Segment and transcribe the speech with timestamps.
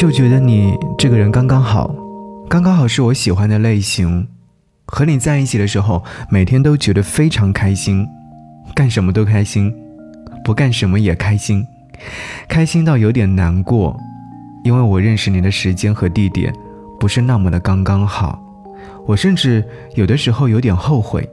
[0.00, 1.94] 就觉得你这个人刚刚好，
[2.48, 4.26] 刚刚好是我喜欢的类型。
[4.86, 8.08] 和你在一起的时候，每天都觉得非常开心，
[8.74, 9.70] 干什么都开心，
[10.42, 11.66] 不干什么也开心，
[12.48, 13.94] 开心到有点难过，
[14.64, 16.50] 因为我认识你的时间和地点
[16.98, 18.42] 不是那么的刚刚好。
[19.04, 19.62] 我甚至
[19.96, 21.28] 有的时候有点后悔，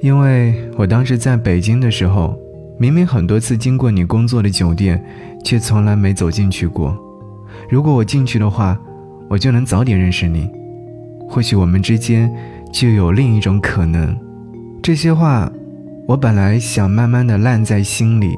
[0.00, 2.38] 因为我当时在北京的时候，
[2.78, 5.04] 明明很多次经过你工作的酒店，
[5.44, 6.96] 却从来没走进去过。
[7.72, 8.78] 如果我进去的话，
[9.30, 10.46] 我就能早点认识你，
[11.26, 12.30] 或许我们之间
[12.70, 14.14] 就有另一种可能。
[14.82, 15.50] 这些话，
[16.06, 18.36] 我本来想慢慢的烂在心里，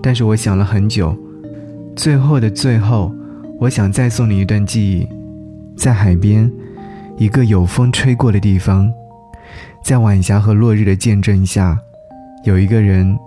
[0.00, 1.12] 但是我想了很久，
[1.96, 3.12] 最后的最后，
[3.58, 5.08] 我想再送你一段记忆，
[5.76, 6.48] 在海边。
[7.18, 8.88] 一个有风吹过的地方，
[9.82, 11.76] 在晚霞和落日的见证下，
[12.44, 13.18] 有一个人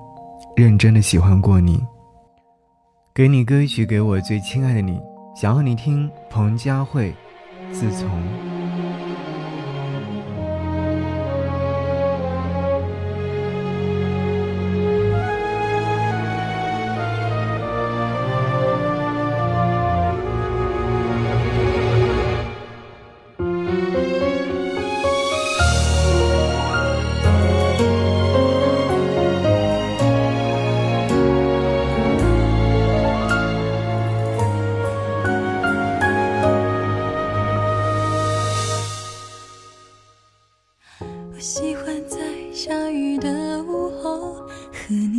[0.56, 1.78] 认真的喜欢过你。
[3.14, 4.98] 给你歌曲，给我最亲爱的你，
[5.36, 7.14] 想和你听彭佳慧，
[7.70, 8.65] 自从。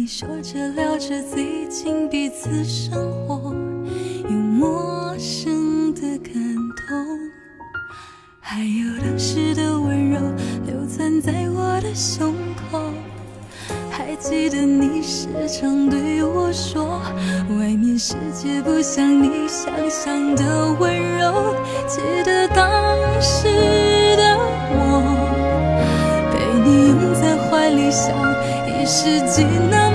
[0.06, 3.52] 说着聊着最近彼此生活，
[4.28, 6.32] 有陌生的感
[6.86, 6.96] 动，
[8.38, 10.20] 还有当时的温柔
[10.64, 12.32] 流淌在我的胸
[12.70, 12.80] 口。
[13.90, 17.02] 还记得你时常对我说，
[17.58, 21.52] 外面世界不像你想象的温柔。
[21.88, 23.48] 记得当时
[24.16, 24.38] 的
[24.70, 25.02] 我，
[26.32, 28.14] 被你拥在怀里，像
[28.68, 29.85] 一世纪那。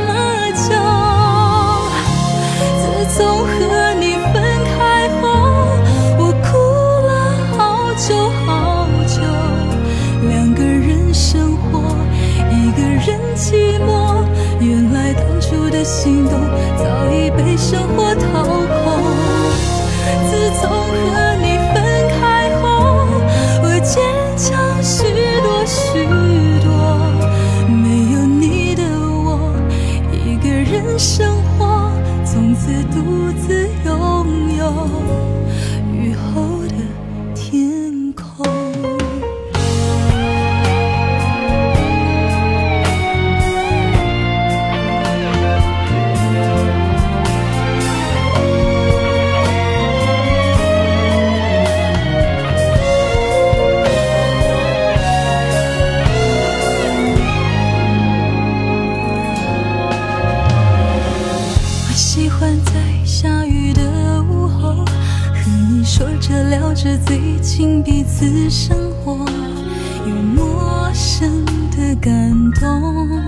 [15.92, 16.40] 心动
[16.78, 18.01] 早已被生活
[65.94, 69.12] 说着聊着最近彼此生活，
[70.08, 73.20] 有陌生的感动，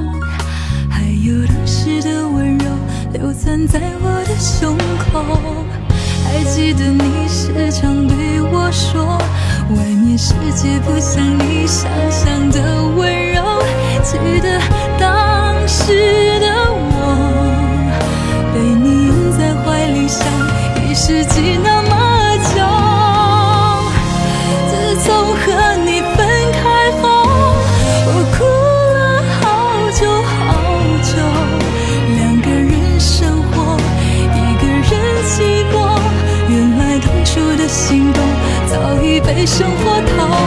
[0.89, 2.65] 还有当时的温柔
[3.11, 5.21] 流淌在我的胸口。
[6.23, 9.17] 还记得你时常对我说，
[9.75, 13.43] 外面世界不像你想象的温柔。
[14.03, 14.57] 记得
[14.97, 17.11] 当时的我，
[18.53, 20.25] 被你拥在怀里，像
[20.89, 21.52] 一世纪
[39.45, 40.42] 生活逃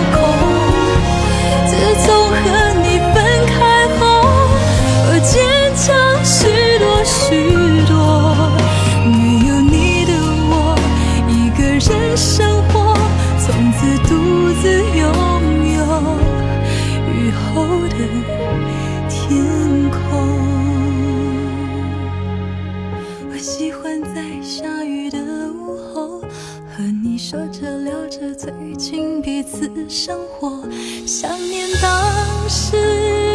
[28.61, 30.63] 遇见彼此生活
[31.07, 32.77] 想念当时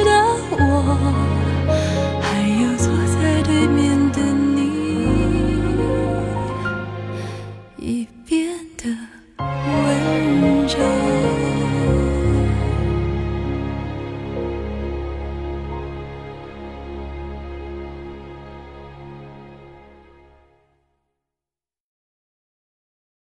[0.03, 0.11] 的
[0.51, 1.40] 我。